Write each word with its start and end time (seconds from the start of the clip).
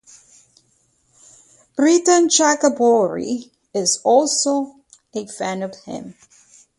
Pritam 1.77 2.25
Chakraborty 2.27 3.51
is 3.71 4.01
also 4.03 4.77
a 5.13 5.27
fan 5.27 5.61
of 5.61 5.75
him. 5.83 6.15